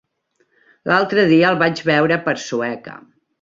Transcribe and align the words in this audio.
L'altre 0.91 1.25
dia 1.33 1.51
el 1.55 1.59
vaig 1.65 1.83
veure 1.91 2.19
per 2.25 2.35
Sueca. 2.47 2.97